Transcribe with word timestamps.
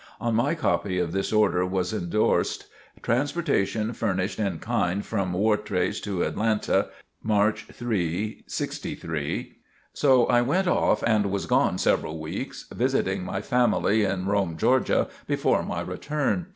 On 0.19 0.33
my 0.33 0.55
copy 0.55 0.97
of 0.97 1.11
this 1.11 1.31
order 1.31 1.63
was 1.63 1.93
endorsed 1.93 2.65
"Transportation 3.03 3.93
furnished 3.93 4.39
in 4.39 4.57
kind 4.57 5.05
from 5.05 5.33
Wartrace 5.33 5.99
to 6.01 6.23
Atlanta, 6.23 6.87
Mch. 7.23 7.67
3, 7.71 8.43
'63." 8.47 9.57
So 9.93 10.25
I 10.25 10.41
went 10.41 10.67
off 10.67 11.03
and 11.03 11.27
was 11.27 11.45
gone 11.45 11.77
several 11.77 12.17
weeks, 12.19 12.65
visiting 12.73 13.23
my 13.23 13.41
family 13.43 14.03
in 14.03 14.25
Rome, 14.25 14.57
Georgia, 14.57 15.07
before 15.27 15.61
my 15.61 15.81
return. 15.81 16.47